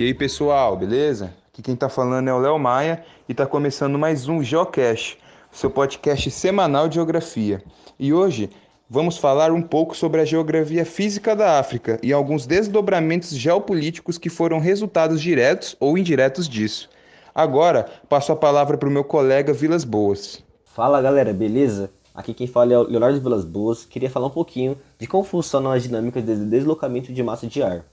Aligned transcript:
E 0.00 0.04
aí 0.04 0.14
pessoal, 0.14 0.78
beleza? 0.78 1.30
Aqui 1.52 1.60
quem 1.60 1.76
tá 1.76 1.86
falando 1.86 2.26
é 2.26 2.32
o 2.32 2.38
Léo 2.38 2.58
Maia 2.58 3.04
e 3.28 3.34
tá 3.34 3.44
começando 3.44 3.98
mais 3.98 4.28
um 4.28 4.42
Geocache, 4.42 5.18
seu 5.52 5.68
podcast 5.68 6.30
semanal 6.30 6.88
de 6.88 6.94
geografia. 6.94 7.62
E 7.98 8.10
hoje 8.10 8.48
vamos 8.88 9.18
falar 9.18 9.52
um 9.52 9.60
pouco 9.60 9.94
sobre 9.94 10.22
a 10.22 10.24
geografia 10.24 10.86
física 10.86 11.36
da 11.36 11.58
África 11.58 12.00
e 12.02 12.14
alguns 12.14 12.46
desdobramentos 12.46 13.36
geopolíticos 13.36 14.16
que 14.16 14.30
foram 14.30 14.58
resultados 14.58 15.20
diretos 15.20 15.76
ou 15.78 15.98
indiretos 15.98 16.48
disso. 16.48 16.88
Agora 17.34 17.86
passo 18.08 18.32
a 18.32 18.36
palavra 18.36 18.78
para 18.78 18.88
o 18.88 18.92
meu 18.92 19.04
colega 19.04 19.52
Vilas 19.52 19.84
Boas. 19.84 20.42
Fala 20.64 21.02
galera, 21.02 21.34
beleza? 21.34 21.90
Aqui 22.14 22.32
quem 22.32 22.46
fala 22.46 22.72
é 22.72 22.78
o 22.78 22.84
Leonardo 22.84 23.20
Vilas 23.20 23.44
Boas. 23.44 23.84
Queria 23.84 24.08
falar 24.08 24.28
um 24.28 24.30
pouquinho 24.30 24.78
de 24.98 25.06
como 25.06 25.24
funcionam 25.24 25.70
as 25.70 25.82
dinâmicas 25.82 26.24
de 26.24 26.36
deslocamento 26.46 27.12
de 27.12 27.22
massa 27.22 27.46
de 27.46 27.62
ar. 27.62 27.84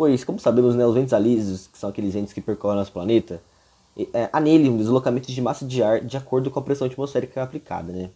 Pois, 0.00 0.24
como 0.24 0.40
sabemos, 0.40 0.74
né, 0.74 0.86
os 0.86 0.94
ventos 0.94 1.12
alísios, 1.12 1.66
que 1.66 1.76
são 1.76 1.90
aqueles 1.90 2.14
ventos 2.14 2.32
que 2.32 2.40
percorrem 2.40 2.78
nosso 2.78 2.90
planeta, 2.90 3.42
é, 4.14 4.30
há 4.32 4.40
nele 4.40 4.70
um 4.70 4.78
deslocamento 4.78 5.30
de 5.30 5.42
massa 5.42 5.66
de 5.66 5.82
ar 5.82 6.00
de 6.00 6.16
acordo 6.16 6.50
com 6.50 6.58
a 6.58 6.62
pressão 6.62 6.86
atmosférica 6.86 7.42
aplicada. 7.42 7.92
Né? 7.92 8.08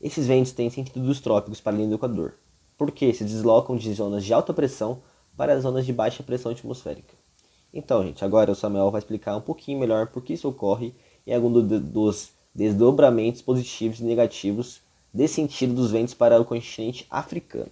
Esses 0.00 0.26
ventos 0.26 0.50
têm 0.50 0.68
sentido 0.70 0.98
dos 0.98 1.20
trópicos 1.20 1.60
para 1.60 1.72
a 1.72 1.76
linha 1.76 1.88
do 1.88 1.94
Equador, 1.94 2.34
porque 2.76 3.14
se 3.14 3.22
deslocam 3.22 3.76
de 3.76 3.94
zonas 3.94 4.24
de 4.24 4.34
alta 4.34 4.52
pressão 4.52 5.02
para 5.36 5.52
as 5.52 5.62
zonas 5.62 5.86
de 5.86 5.92
baixa 5.92 6.20
pressão 6.24 6.50
atmosférica. 6.50 7.14
Então, 7.72 8.02
gente, 8.02 8.24
agora 8.24 8.50
o 8.50 8.56
Samuel 8.56 8.90
vai 8.90 8.98
explicar 8.98 9.36
um 9.36 9.40
pouquinho 9.40 9.78
melhor 9.78 10.08
por 10.08 10.24
que 10.24 10.32
isso 10.32 10.48
ocorre 10.48 10.92
e 11.24 11.32
alguns 11.32 11.62
dos 11.62 12.30
desdobramentos 12.52 13.40
positivos 13.40 14.00
e 14.00 14.02
negativos 14.02 14.80
desse 15.14 15.34
sentido 15.34 15.74
dos 15.74 15.92
ventos 15.92 16.12
para 16.12 16.40
o 16.40 16.44
continente 16.44 17.06
africano. 17.08 17.70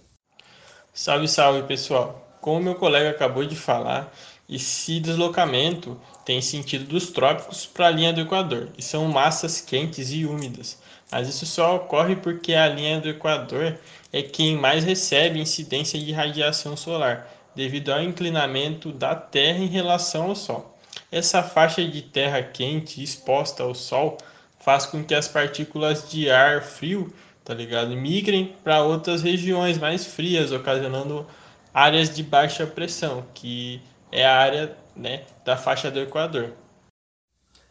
Salve, 0.93 1.27
salve, 1.27 1.63
pessoal! 1.63 2.28
Como 2.41 2.61
meu 2.61 2.75
colega 2.75 3.09
acabou 3.09 3.45
de 3.45 3.55
falar, 3.55 4.13
esse 4.49 4.99
deslocamento 4.99 5.99
tem 6.25 6.41
sentido 6.41 6.85
dos 6.85 7.11
trópicos 7.11 7.65
para 7.65 7.87
a 7.87 7.91
linha 7.91 8.13
do 8.13 8.21
Equador, 8.21 8.69
e 8.77 8.81
são 8.81 9.07
massas 9.07 9.61
quentes 9.61 10.11
e 10.11 10.25
úmidas. 10.25 10.79
Mas 11.11 11.27
isso 11.27 11.45
só 11.45 11.75
ocorre 11.75 12.15
porque 12.15 12.53
a 12.53 12.67
linha 12.67 12.99
do 12.99 13.09
Equador 13.09 13.77
é 14.11 14.21
quem 14.21 14.55
mais 14.55 14.83
recebe 14.83 15.39
incidência 15.39 15.99
de 15.99 16.11
radiação 16.11 16.77
solar, 16.77 17.27
devido 17.55 17.91
ao 17.91 18.01
inclinamento 18.01 18.91
da 18.91 19.15
Terra 19.15 19.59
em 19.59 19.67
relação 19.67 20.29
ao 20.29 20.35
Sol. 20.35 20.77
Essa 21.11 21.43
faixa 21.43 21.83
de 21.83 22.01
terra 22.01 22.41
quente 22.41 23.03
exposta 23.03 23.63
ao 23.63 23.73
Sol 23.73 24.17
faz 24.59 24.85
com 24.85 25.03
que 25.03 25.15
as 25.15 25.27
partículas 25.27 26.09
de 26.09 26.29
ar 26.29 26.61
frio, 26.61 27.13
tá 27.43 27.53
ligado, 27.53 27.95
migrem 27.95 28.55
para 28.63 28.83
outras 28.83 29.23
regiões 29.23 29.77
mais 29.77 30.05
frias, 30.05 30.51
ocasionando 30.51 31.25
áreas 31.73 32.13
de 32.13 32.23
baixa 32.23 32.65
pressão, 32.65 33.25
que 33.33 33.81
é 34.11 34.25
a 34.25 34.37
área 34.37 34.77
né, 34.95 35.23
da 35.45 35.55
faixa 35.55 35.89
do 35.89 35.99
Equador. 35.99 36.53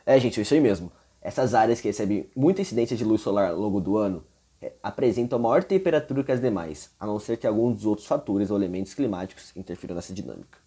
É, 0.06 0.18
gente, 0.18 0.38
é 0.38 0.42
isso 0.42 0.54
aí 0.54 0.60
mesmo. 0.60 0.90
Essas 1.20 1.54
áreas 1.54 1.80
que 1.80 1.88
recebem 1.88 2.30
muita 2.34 2.62
incidência 2.62 2.96
de 2.96 3.04
luz 3.04 3.20
solar 3.20 3.50
ao 3.50 3.58
longo 3.58 3.80
do 3.80 3.96
ano 3.96 4.24
é, 4.60 4.72
apresentam 4.82 5.38
maior 5.38 5.62
temperatura 5.62 6.24
que 6.24 6.32
as 6.32 6.40
demais, 6.40 6.90
a 6.98 7.06
não 7.06 7.18
ser 7.18 7.36
que 7.36 7.46
alguns 7.46 7.76
dos 7.76 7.86
outros 7.86 8.06
fatores 8.06 8.50
ou 8.50 8.56
elementos 8.56 8.94
climáticos 8.94 9.54
interfiram 9.56 9.94
nessa 9.94 10.14
dinâmica. 10.14 10.58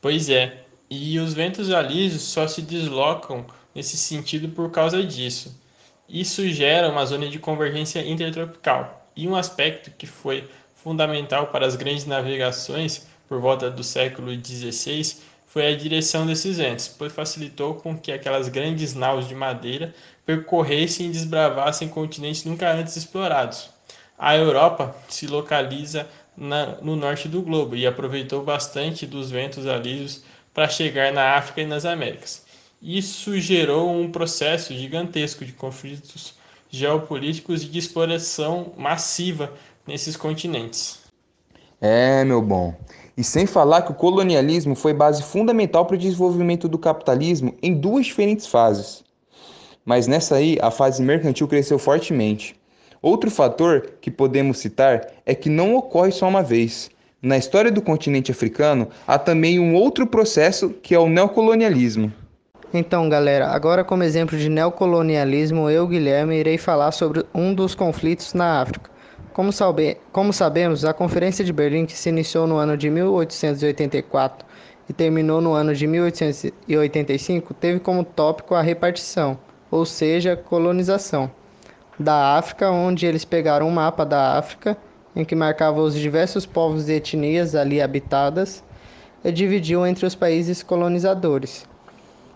Pois 0.00 0.28
é, 0.28 0.64
e 0.90 1.18
os 1.18 1.32
ventos 1.32 1.70
alísios 1.70 2.22
só 2.22 2.46
se 2.46 2.62
deslocam 2.62 3.46
nesse 3.74 3.96
sentido 3.96 4.48
por 4.50 4.70
causa 4.70 5.02
disso. 5.02 5.58
Isso 6.08 6.46
gera 6.50 6.90
uma 6.90 7.06
zona 7.06 7.28
de 7.28 7.38
convergência 7.38 8.06
intertropical. 8.06 9.08
E 9.16 9.26
um 9.26 9.34
aspecto 9.34 9.90
que 9.90 10.06
foi 10.06 10.48
fundamental 10.82 11.46
para 11.46 11.66
as 11.66 11.76
grandes 11.76 12.06
navegações 12.06 13.06
por 13.28 13.40
volta 13.40 13.70
do 13.70 13.84
século 13.84 14.32
XVI 14.32 15.16
foi 15.46 15.66
a 15.66 15.76
direção 15.76 16.26
desses 16.26 16.56
ventos, 16.56 16.88
pois 16.88 17.12
facilitou 17.12 17.74
com 17.74 17.96
que 17.96 18.10
aquelas 18.10 18.48
grandes 18.48 18.94
naus 18.94 19.28
de 19.28 19.34
madeira 19.34 19.94
percorressem 20.24 21.06
e 21.06 21.10
desbravassem 21.10 21.88
continentes 21.88 22.44
nunca 22.44 22.72
antes 22.72 22.96
explorados. 22.96 23.70
A 24.18 24.36
Europa 24.36 24.94
se 25.08 25.26
localiza 25.26 26.08
na, 26.36 26.76
no 26.80 26.96
norte 26.96 27.28
do 27.28 27.42
globo 27.42 27.76
e 27.76 27.86
aproveitou 27.86 28.42
bastante 28.42 29.06
dos 29.06 29.30
ventos 29.30 29.66
alísios 29.66 30.24
para 30.54 30.68
chegar 30.68 31.12
na 31.12 31.34
África 31.36 31.60
e 31.60 31.66
nas 31.66 31.84
Américas. 31.84 32.44
Isso 32.80 33.38
gerou 33.38 33.90
um 33.90 34.10
processo 34.10 34.74
gigantesco 34.74 35.44
de 35.44 35.52
conflitos 35.52 36.34
geopolíticos 36.70 37.62
e 37.62 37.66
de 37.66 37.78
exploração 37.78 38.72
massiva 38.76 39.52
nesses 39.86 40.16
continentes. 40.16 41.00
É, 41.80 42.24
meu 42.24 42.40
bom. 42.40 42.74
E 43.16 43.24
sem 43.24 43.46
falar 43.46 43.82
que 43.82 43.92
o 43.92 43.94
colonialismo 43.94 44.74
foi 44.74 44.94
base 44.94 45.22
fundamental 45.22 45.84
para 45.84 45.96
o 45.96 45.98
desenvolvimento 45.98 46.68
do 46.68 46.78
capitalismo 46.78 47.54
em 47.62 47.74
duas 47.74 48.06
diferentes 48.06 48.46
fases. 48.46 49.04
Mas 49.84 50.06
nessa 50.06 50.36
aí, 50.36 50.58
a 50.62 50.70
fase 50.70 51.02
mercantil 51.02 51.48
cresceu 51.48 51.78
fortemente. 51.78 52.54
Outro 53.02 53.30
fator 53.30 53.94
que 54.00 54.10
podemos 54.10 54.58
citar 54.58 55.08
é 55.26 55.34
que 55.34 55.50
não 55.50 55.74
ocorre 55.74 56.12
só 56.12 56.28
uma 56.28 56.42
vez. 56.42 56.88
Na 57.20 57.36
história 57.36 57.70
do 57.70 57.82
continente 57.82 58.30
africano, 58.30 58.88
há 59.06 59.18
também 59.18 59.58
um 59.58 59.74
outro 59.74 60.06
processo 60.06 60.70
que 60.70 60.94
é 60.94 60.98
o 60.98 61.08
neocolonialismo. 61.08 62.12
Então, 62.72 63.08
galera, 63.08 63.48
agora 63.48 63.84
como 63.84 64.02
exemplo 64.02 64.38
de 64.38 64.48
neocolonialismo, 64.48 65.68
eu, 65.68 65.86
Guilherme, 65.86 66.36
irei 66.36 66.56
falar 66.56 66.90
sobre 66.92 67.24
um 67.34 67.52
dos 67.52 67.74
conflitos 67.74 68.32
na 68.32 68.62
África, 68.62 68.90
como, 69.32 69.52
sabe, 69.52 69.96
como 70.12 70.32
sabemos, 70.32 70.84
a 70.84 70.92
Conferência 70.92 71.44
de 71.44 71.52
Berlim, 71.52 71.86
que 71.86 71.96
se 71.96 72.08
iniciou 72.08 72.46
no 72.46 72.56
ano 72.56 72.76
de 72.76 72.90
1884 72.90 74.46
e 74.88 74.92
terminou 74.92 75.40
no 75.40 75.52
ano 75.52 75.74
de 75.74 75.86
1885, 75.86 77.54
teve 77.54 77.80
como 77.80 78.04
tópico 78.04 78.54
a 78.54 78.60
repartição, 78.60 79.38
ou 79.70 79.86
seja, 79.86 80.36
colonização, 80.36 81.30
da 81.98 82.36
África, 82.36 82.70
onde 82.70 83.06
eles 83.06 83.24
pegaram 83.24 83.68
um 83.68 83.70
mapa 83.70 84.04
da 84.04 84.36
África, 84.36 84.76
em 85.16 85.24
que 85.24 85.34
marcava 85.34 85.80
os 85.80 85.94
diversos 85.94 86.44
povos 86.44 86.88
e 86.88 86.94
etnias 86.94 87.54
ali 87.54 87.80
habitadas, 87.80 88.62
e 89.24 89.32
dividiu 89.32 89.86
entre 89.86 90.04
os 90.04 90.14
países 90.14 90.62
colonizadores. 90.62 91.66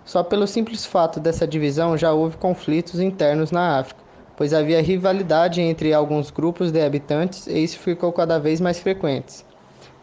Só 0.04 0.22
pelo 0.22 0.46
simples 0.46 0.86
fato 0.86 1.18
dessa 1.18 1.46
divisão 1.46 1.98
já 1.98 2.12
houve 2.12 2.36
conflitos 2.36 3.00
internos 3.00 3.50
na 3.50 3.80
África 3.80 4.05
pois 4.36 4.52
havia 4.52 4.82
rivalidade 4.82 5.60
entre 5.60 5.92
alguns 5.92 6.30
grupos 6.30 6.70
de 6.70 6.84
habitantes 6.84 7.46
e 7.46 7.58
isso 7.62 7.78
ficou 7.78 8.12
cada 8.12 8.38
vez 8.38 8.60
mais 8.60 8.78
frequente. 8.78 9.44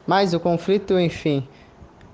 Mas 0.05 0.33
o 0.33 0.39
conflito, 0.39 0.99
enfim, 0.99 1.47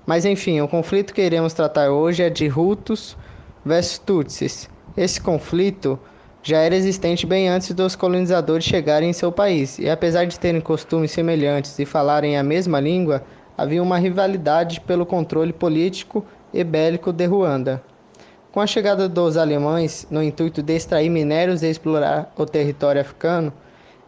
mas 0.06 0.24
enfim, 0.24 0.60
o 0.60 0.68
conflito 0.68 1.14
que 1.14 1.22
iremos 1.22 1.52
tratar 1.52 1.90
hoje 1.90 2.22
é 2.22 2.30
de 2.30 2.48
Hutus 2.48 3.16
versus 3.64 3.98
Tutsis. 3.98 4.68
Esse 4.96 5.20
conflito 5.20 5.98
já 6.42 6.58
era 6.58 6.74
existente 6.74 7.26
bem 7.26 7.48
antes 7.48 7.72
dos 7.72 7.94
colonizadores 7.94 8.64
chegarem 8.64 9.10
em 9.10 9.12
seu 9.12 9.30
país, 9.30 9.78
e 9.78 9.88
apesar 9.88 10.24
de 10.24 10.38
terem 10.38 10.60
costumes 10.60 11.10
semelhantes 11.10 11.78
e 11.78 11.84
falarem 11.84 12.36
a 12.36 12.42
mesma 12.42 12.80
língua, 12.80 13.22
havia 13.56 13.82
uma 13.82 13.98
rivalidade 13.98 14.80
pelo 14.80 15.04
controle 15.04 15.52
político 15.52 16.24
e 16.52 16.64
bélico 16.64 17.12
de 17.12 17.26
Ruanda. 17.26 17.82
Com 18.52 18.60
a 18.60 18.66
chegada 18.66 19.08
dos 19.08 19.36
alemães, 19.36 20.08
no 20.10 20.20
intuito 20.20 20.60
de 20.60 20.74
extrair 20.74 21.08
minérios 21.08 21.62
e 21.62 21.70
explorar 21.70 22.32
o 22.36 22.44
território 22.44 23.00
africano, 23.00 23.52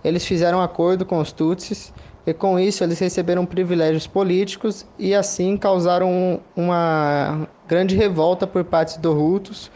eles 0.04 0.24
fizeram 0.24 0.60
acordo 0.60 1.06
com 1.06 1.20
os 1.20 1.30
Tutsis 1.30 1.92
e 2.26 2.34
com 2.34 2.58
isso 2.58 2.82
eles 2.82 2.98
receberam 2.98 3.46
privilégios 3.46 4.04
políticos 4.08 4.84
e 4.98 5.14
assim 5.14 5.56
causaram 5.56 6.40
uma 6.56 7.46
grande 7.68 7.94
revolta 7.94 8.44
por 8.44 8.64
parte 8.64 8.98
dos 8.98 9.16
Hutus, 9.16 9.70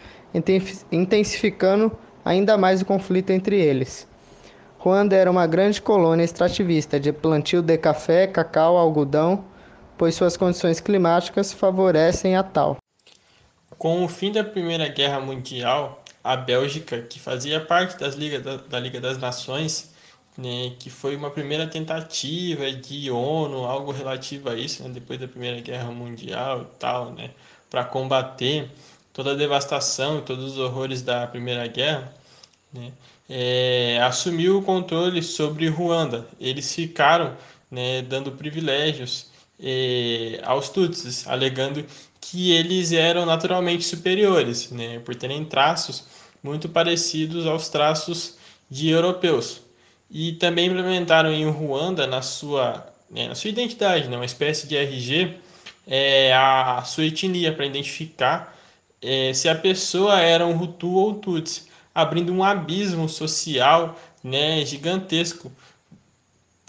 intensificando 0.90 1.92
ainda 2.24 2.58
mais 2.58 2.82
o 2.82 2.84
conflito 2.84 3.30
entre 3.30 3.60
eles. 3.60 4.08
Ruanda 4.80 5.14
era 5.14 5.30
uma 5.30 5.46
grande 5.46 5.80
colônia 5.80 6.24
extrativista 6.24 6.98
de 6.98 7.12
plantio 7.12 7.62
de 7.62 7.78
café, 7.78 8.26
cacau, 8.26 8.76
algodão, 8.76 9.44
pois 9.96 10.16
suas 10.16 10.36
condições 10.36 10.80
climáticas 10.80 11.52
favorecem 11.52 12.34
a 12.34 12.42
tal. 12.42 12.76
Com 13.78 14.04
o 14.04 14.08
fim 14.08 14.32
da 14.32 14.42
Primeira 14.42 14.88
Guerra 14.88 15.20
Mundial, 15.20 16.02
a 16.24 16.36
Bélgica, 16.36 17.02
que 17.02 17.20
fazia 17.20 17.60
parte 17.60 17.98
das 17.98 18.14
Liga, 18.14 18.40
da, 18.40 18.56
da 18.56 18.80
Liga 18.80 19.00
das 19.00 19.18
Nações, 19.18 19.94
né, 20.36 20.74
que 20.78 20.90
foi 20.90 21.16
uma 21.16 21.30
primeira 21.30 21.66
tentativa 21.66 22.70
de 22.72 23.10
ONU, 23.10 23.64
algo 23.64 23.92
relativo 23.92 24.50
a 24.50 24.54
isso, 24.56 24.82
né, 24.82 24.90
depois 24.90 25.18
da 25.18 25.28
Primeira 25.28 25.60
Guerra 25.60 25.90
Mundial 25.90 26.62
e 26.62 26.78
tal, 26.78 27.12
né, 27.12 27.30
para 27.70 27.84
combater 27.84 28.70
toda 29.12 29.32
a 29.32 29.34
devastação 29.34 30.18
e 30.18 30.22
todos 30.22 30.52
os 30.52 30.58
horrores 30.58 31.02
da 31.02 31.26
Primeira 31.26 31.66
Guerra, 31.66 32.12
né, 32.72 32.92
é, 33.28 33.98
assumiu 34.02 34.58
o 34.58 34.62
controle 34.62 35.22
sobre 35.22 35.68
Ruanda. 35.68 36.26
Eles 36.40 36.74
ficaram 36.74 37.36
né, 37.70 38.02
dando 38.02 38.32
privilégios 38.32 39.30
é, 39.60 40.40
aos 40.44 40.68
Tutsis, 40.68 41.26
alegando 41.26 41.84
que 42.30 42.50
eles 42.50 42.92
eram 42.92 43.24
naturalmente 43.24 43.84
superiores, 43.84 44.70
né, 44.70 44.98
por 45.00 45.14
terem 45.14 45.44
traços 45.44 46.04
muito 46.42 46.68
parecidos 46.68 47.46
aos 47.46 47.68
traços 47.68 48.36
de 48.70 48.88
europeus. 48.88 49.60
E 50.10 50.32
também 50.32 50.66
implementaram 50.66 51.32
em 51.32 51.48
Ruanda, 51.48 52.06
na 52.06 52.22
sua, 52.22 52.86
né, 53.10 53.28
na 53.28 53.34
sua 53.34 53.50
identidade, 53.50 54.08
né, 54.08 54.16
uma 54.16 54.24
espécie 54.24 54.66
de 54.66 54.76
RG, 54.76 55.34
é, 55.86 56.34
a 56.34 56.82
sua 56.84 57.04
etnia, 57.04 57.52
para 57.52 57.64
identificar 57.64 58.56
é, 59.00 59.32
se 59.32 59.48
a 59.48 59.54
pessoa 59.54 60.20
era 60.20 60.44
um 60.44 60.60
Hutu 60.60 60.94
ou 60.94 61.14
Tutsi, 61.14 61.64
abrindo 61.94 62.32
um 62.32 62.42
abismo 62.42 63.08
social 63.08 63.96
né, 64.22 64.64
gigantesco 64.64 65.52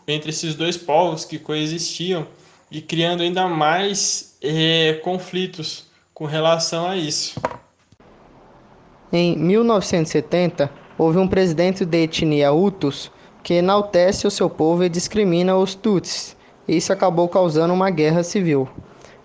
entre 0.07 0.29
esses 0.29 0.53
dois 0.53 0.77
povos 0.77 1.25
que 1.25 1.39
coexistiam 1.39 2.27
e 2.71 2.81
criando 2.81 3.23
ainda 3.23 3.47
mais 3.47 4.37
é, 4.41 4.99
conflitos 5.03 5.85
com 6.13 6.25
relação 6.25 6.87
a 6.87 6.97
isso. 6.97 7.39
Em 9.11 9.37
1970, 9.37 10.69
houve 10.97 11.17
um 11.17 11.27
presidente 11.27 11.85
de 11.85 12.03
etnia 12.03 12.51
Hutus 12.51 13.11
que 13.41 13.53
enaltece 13.53 14.27
o 14.27 14.31
seu 14.31 14.49
povo 14.49 14.83
e 14.83 14.89
discrimina 14.89 15.55
os 15.55 15.73
Tutsis. 15.73 16.35
Isso 16.67 16.91
acabou 16.91 17.29
causando 17.29 17.73
uma 17.73 17.89
guerra 17.89 18.21
civil. 18.23 18.67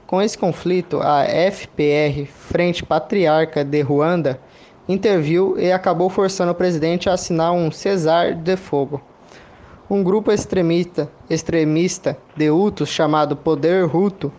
Com 0.06 0.22
esse 0.22 0.38
conflito, 0.38 1.00
a 1.00 1.24
FPR, 1.24 2.26
Frente 2.26 2.84
Patriarca 2.84 3.64
de 3.64 3.80
Ruanda, 3.80 4.38
interviu 4.88 5.58
e 5.58 5.72
acabou 5.72 6.08
forçando 6.08 6.52
o 6.52 6.54
presidente 6.54 7.08
a 7.08 7.14
assinar 7.14 7.52
um 7.52 7.72
cessar 7.72 8.34
de 8.34 8.56
fogo. 8.56 9.00
Um 9.92 10.02
grupo 10.02 10.32
extremista, 10.32 11.06
extremista 11.28 12.16
de 12.34 12.50
Hutus 12.50 12.88
chamado 12.88 13.36
Poder 13.36 13.94
Hutu 13.94 14.32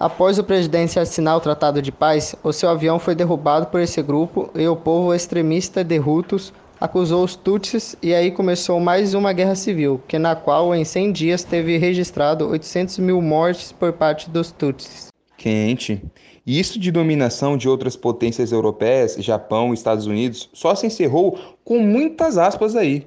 Após 0.00 0.36
o 0.36 0.42
presidente 0.42 0.98
assinar 0.98 1.36
o 1.36 1.40
Tratado 1.40 1.80
de 1.80 1.92
Paz, 1.92 2.34
o 2.42 2.52
seu 2.52 2.68
avião 2.68 2.98
foi 2.98 3.14
derrubado 3.14 3.66
por 3.66 3.80
esse 3.80 4.02
grupo 4.02 4.50
e 4.56 4.66
o 4.66 4.74
povo 4.74 5.14
extremista 5.14 5.84
de 5.84 6.00
Hutus 6.00 6.52
acusou 6.80 7.22
os 7.22 7.36
Tutsis 7.36 7.94
e 8.02 8.12
aí 8.12 8.32
começou 8.32 8.80
mais 8.80 9.14
uma 9.14 9.32
guerra 9.32 9.54
civil, 9.54 10.02
que 10.08 10.18
na 10.18 10.34
qual 10.34 10.74
em 10.74 10.84
100 10.84 11.12
dias 11.12 11.44
teve 11.44 11.78
registrado 11.78 12.48
800 12.48 12.98
mil 12.98 13.22
mortes 13.22 13.70
por 13.70 13.92
parte 13.92 14.28
dos 14.28 14.50
Tutsis. 14.50 15.06
Quente. 15.36 16.02
E 16.44 16.58
isso 16.58 16.80
de 16.80 16.90
dominação 16.90 17.56
de 17.56 17.68
outras 17.68 17.94
potências 17.94 18.50
europeias, 18.50 19.14
Japão, 19.20 19.72
Estados 19.72 20.06
Unidos, 20.06 20.50
só 20.52 20.74
se 20.74 20.84
encerrou 20.84 21.38
com 21.62 21.78
muitas 21.78 22.36
aspas 22.36 22.74
aí, 22.74 23.06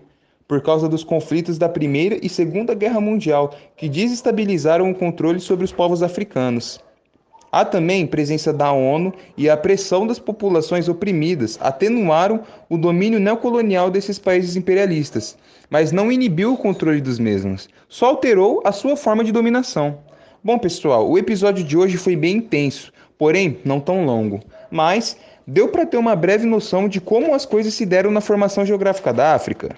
por 0.52 0.62
causa 0.62 0.90
dos 0.90 1.02
conflitos 1.02 1.58
da 1.58 1.70
Primeira 1.70 2.20
e 2.22 2.28
Segunda 2.28 2.74
Guerra 2.74 3.00
Mundial, 3.00 3.56
que 3.78 3.88
desestabilizaram 3.88 4.92
o 4.92 4.94
controle 4.94 5.40
sobre 5.40 5.64
os 5.64 5.72
povos 5.72 6.04
africanos. 6.04 6.78
Há 7.50 7.64
também 7.64 8.06
presença 8.06 8.52
da 8.52 8.70
ONU 8.70 9.14
e 9.38 9.50
a 9.50 9.56
pressão 9.56 10.06
das 10.06 10.20
populações 10.20 10.90
oprimidas 10.90 11.58
atenuaram 11.62 12.42
o 12.68 12.78
domínio 12.78 13.18
neocolonial 13.18 13.90
desses 13.90 14.20
países 14.20 14.58
imperialistas, 14.58 15.38
mas 15.70 15.94
não 15.94 16.12
inibiu 16.12 16.52
o 16.52 16.58
controle 16.58 17.00
dos 17.00 17.18
mesmos, 17.18 17.70
só 17.88 18.08
alterou 18.08 18.62
a 18.66 18.74
sua 18.74 18.98
forma 18.98 19.24
de 19.24 19.32
dominação. 19.32 20.00
Bom, 20.44 20.60
pessoal, 20.60 21.10
o 21.10 21.18
episódio 21.18 21.64
de 21.64 21.78
hoje 21.78 21.96
foi 21.96 22.18
bem 22.18 22.36
intenso, 22.36 22.92
porém 23.18 23.58
não 23.64 23.80
tão 23.80 24.04
longo, 24.04 24.42
mas 24.70 25.16
deu 25.48 25.70
para 25.70 25.86
ter 25.86 25.96
uma 25.96 26.14
breve 26.14 26.46
noção 26.46 26.90
de 26.90 27.00
como 27.00 27.34
as 27.34 27.46
coisas 27.46 27.74
se 27.74 27.86
deram 27.86 28.12
na 28.12 28.20
formação 28.20 28.66
geográfica 28.66 29.14
da 29.14 29.34
África. 29.34 29.78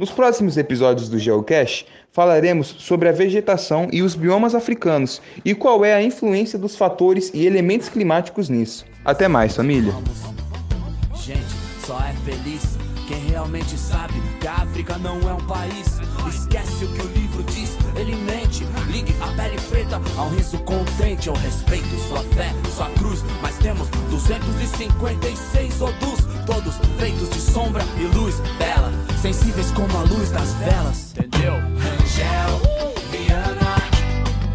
Nos 0.00 0.10
próximos 0.10 0.56
episódios 0.56 1.10
do 1.10 1.18
Geocache, 1.18 1.84
falaremos 2.10 2.74
sobre 2.78 3.06
a 3.10 3.12
vegetação 3.12 3.86
e 3.92 4.00
os 4.00 4.14
biomas 4.14 4.54
africanos 4.54 5.20
e 5.44 5.54
qual 5.54 5.84
é 5.84 5.92
a 5.92 6.02
influência 6.02 6.58
dos 6.58 6.74
fatores 6.74 7.30
e 7.34 7.44
elementos 7.44 7.90
climáticos 7.90 8.48
nisso. 8.48 8.86
Até 9.04 9.28
mais, 9.28 9.54
família! 9.54 9.92
Gente, 11.14 11.44
só 11.84 11.98
é 11.98 12.14
feliz 12.24 12.78
quem 13.06 13.18
realmente 13.28 13.76
sabe 13.76 14.14
que 14.40 14.48
a 14.48 14.54
África 14.54 14.96
não 14.96 15.20
é 15.28 15.34
um 15.34 15.46
país. 15.46 16.00
Esquece 16.26 16.86
o 16.86 16.88
que 16.94 17.02
o 17.02 17.08
livro 17.08 17.42
diz, 17.42 17.76
ele 17.94 18.14
mente. 18.14 18.64
Ligue 18.90 19.14
a 19.20 19.26
pele 19.36 19.60
preta 19.68 20.00
riso 20.34 20.56
contente. 20.60 21.28
Eu 21.28 21.34
respeito 21.34 21.88
sua 22.08 22.22
fé, 22.34 22.54
sua 22.74 22.88
cruz, 22.92 23.22
mas 23.42 23.54
temos 23.58 23.86
256 24.08 25.82
odus, 25.82 26.20
todos 26.46 26.76
feitos 26.98 27.28
de 27.28 27.40
sombra 27.40 27.82
e 27.98 28.04
luz 28.16 28.40
bela 28.58 28.99
sensíveis 29.20 29.70
como 29.72 29.96
a 29.98 30.02
luz 30.02 30.30
das 30.30 30.54
velas. 30.54 31.14
Entendeu? 31.18 31.54
Angel, 31.54 32.60
Viana, 33.10 33.76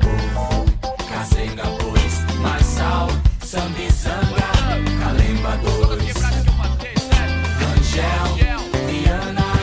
Bufo, 0.02 0.66
Casenga, 1.08 1.64
Bois, 1.82 2.40
Marçal, 2.42 3.10
Sambizanga, 3.42 4.48
Calemba 5.00 5.58
2. 5.58 6.02
Angel, 7.62 8.26
Viana, 8.90 9.54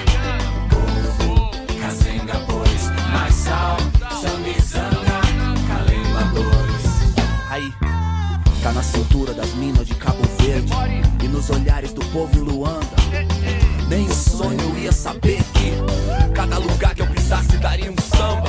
Bufo, 0.71 1.51
Casenga, 1.81 2.39
Bois, 2.47 2.91
Marçal, 3.11 3.77
Sambizanga, 4.21 5.21
Calemba 5.67 6.23
2. 6.33 6.47
Aí, 7.51 7.73
tá 8.63 8.73
na 8.73 8.83
cintura 8.85 9.35
das 9.35 9.53
minas 9.55 9.85
de 9.85 9.95
Cabo 9.97 10.23
Verde 10.39 10.73
e 11.25 11.29
nos 11.29 11.51
olhares 11.51 11.93
do 11.93 12.05
povo 12.07 12.39
em 12.39 12.43
Luanda. 12.43 13.31
Nem 13.93 14.09
sonho 14.09 14.79
ia 14.79 14.91
saber 14.91 15.43
que 15.53 16.33
cada 16.33 16.56
lugar 16.56 16.94
que 16.94 17.03
eu 17.03 17.06
pisasse 17.09 17.59
daria 17.59 17.93
um 17.93 18.17
samba. 18.17 18.49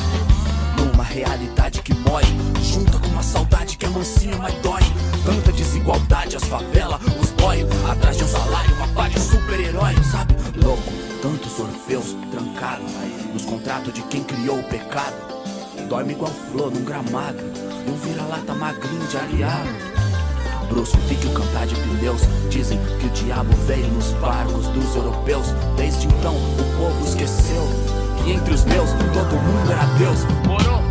Numa 0.78 1.04
realidade 1.04 1.82
que 1.82 1.94
mói, 1.96 2.24
junta 2.64 2.98
com 2.98 3.08
uma 3.08 3.22
saudade 3.22 3.76
que 3.76 3.86
mansinha, 3.88 4.38
mas 4.38 4.54
dói. 4.62 4.80
Tanta 5.26 5.52
desigualdade, 5.52 6.38
as 6.38 6.46
favelas, 6.46 7.02
os 7.22 7.32
boy, 7.32 7.68
atrás 7.92 8.16
de 8.16 8.24
um 8.24 8.28
salário, 8.30 8.74
uma 8.76 8.88
pá 8.88 9.10
de 9.10 9.20
super-herói, 9.20 9.94
sabe? 10.10 10.34
Louco, 10.64 10.94
tantos 11.22 11.60
orfeus 11.60 12.16
trancados 12.32 12.90
nos 13.34 13.44
contratos 13.44 13.94
de 13.94 14.02
quem 14.04 14.24
criou 14.24 14.60
o 14.60 14.64
pecado. 14.64 15.14
Dorme 15.90 16.14
igual 16.14 16.32
flor 16.54 16.72
num 16.72 16.86
gramado, 16.86 17.40
e 17.86 17.92
um 17.92 17.98
vira-lata 17.98 18.54
magrinho 18.54 19.06
de 19.08 19.18
aliado 19.18 20.03
pique 20.82 21.28
o 21.28 21.34
cantar 21.34 21.68
de 21.68 21.76
pneus. 21.76 22.22
Dizem 22.50 22.80
que 23.00 23.06
o 23.06 23.10
diabo 23.12 23.54
veio 23.68 23.88
nos 23.90 24.12
barcos 24.14 24.68
dos 24.68 24.96
europeus. 24.96 25.48
Desde 25.78 26.08
então 26.08 26.36
o 26.36 26.78
povo 26.78 27.06
esqueceu 27.06 27.64
que 28.24 28.32
entre 28.32 28.54
os 28.54 28.64
meus 28.66 28.90
todo 29.14 29.36
mundo 29.36 29.72
era 29.72 29.86
Deus. 29.98 30.20
Morou, 30.48 30.82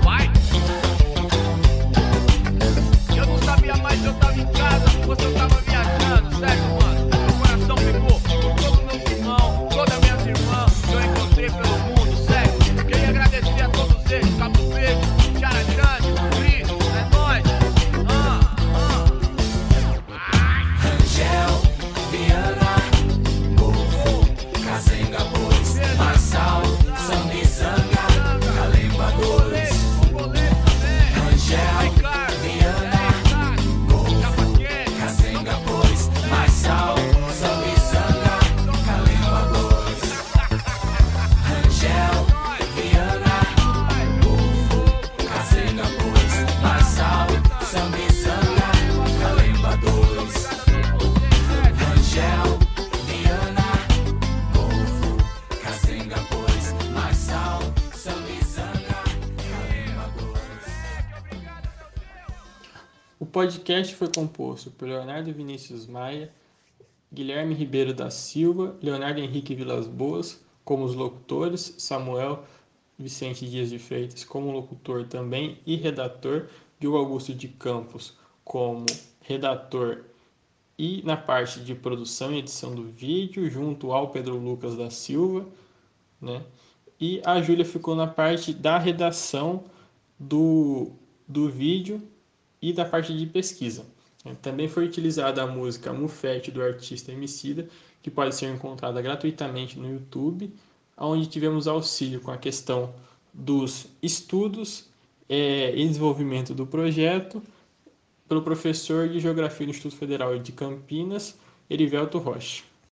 podcast 63.33 63.95
foi 63.95 64.09
composto 64.15 64.71
por 64.71 64.87
Leonardo 64.87 65.33
Vinícius 65.33 65.87
Maia, 65.87 66.31
Guilherme 67.11 67.55
Ribeiro 67.55 67.95
da 67.95 68.11
Silva, 68.11 68.77
Leonardo 68.83 69.21
Henrique 69.21 69.55
Vilas 69.55 69.87
Boas 69.87 70.45
como 70.63 70.85
os 70.85 70.95
locutores, 70.95 71.75
Samuel 71.79 72.45
Vicente 72.99 73.49
Dias 73.49 73.71
de 73.71 73.79
Freitas 73.79 74.23
como 74.23 74.53
locutor 74.53 75.07
também 75.07 75.59
e 75.65 75.77
redator, 75.77 76.49
Diogo 76.79 76.99
Augusto 76.99 77.33
de 77.33 77.49
Campos 77.49 78.19
como 78.45 78.85
redator 79.23 80.05
e 80.79 81.03
na 81.03 81.17
parte 81.17 81.61
de 81.61 81.75
produção 81.75 82.35
e 82.35 82.39
edição 82.39 82.75
do 82.75 82.85
vídeo, 82.85 83.49
junto 83.49 83.93
ao 83.93 84.11
Pedro 84.11 84.37
Lucas 84.37 84.77
da 84.77 84.91
Silva, 84.91 85.47
né? 86.21 86.45
E 87.01 87.23
a 87.25 87.41
Júlia 87.41 87.65
ficou 87.65 87.95
na 87.95 88.07
parte 88.07 88.53
da 88.53 88.79
redação 88.79 89.65
do, 90.19 90.93
do 91.27 91.49
vídeo 91.49 92.12
e 92.63 92.73
da 92.73 92.85
parte 92.85 93.15
de 93.17 93.27
pesquisa. 93.27 93.85
Também 94.41 94.69
foi 94.69 94.85
utilizada 94.85 95.43
a 95.43 95.47
música 95.47 95.93
Mufete 95.93 96.53
do 96.53 96.63
artista 96.63 97.11
Emicida, 97.11 97.69
que 98.01 98.11
pode 98.11 98.35
ser 98.37 98.55
encontrada 98.55 99.03
gratuitamente 99.03 99.77
no 99.79 99.91
YouTube, 99.91 100.55
onde 100.97 101.27
tivemos 101.27 101.67
auxílio 101.67 102.21
com 102.21 102.31
a 102.31 102.39
questão 102.39 102.95
dos 103.35 103.89
estudos 104.01 104.89
é, 105.29 105.75
e 105.75 105.89
desenvolvimento 105.89 106.55
do 106.55 106.65
projeto 106.67 107.43
pelo 108.29 108.43
professor 108.43 109.09
de 109.09 109.19
Geografia 109.19 109.67
do 109.67 109.71
Instituto 109.71 109.97
Federal 109.97 110.39
de 110.39 110.53
Campinas, 110.53 111.37
Erivelto 111.69 112.19
Rocha. 112.19 112.63